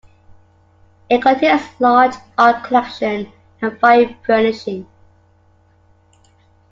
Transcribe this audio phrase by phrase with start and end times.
[1.11, 4.87] It contains a large art collection and fine furnishing.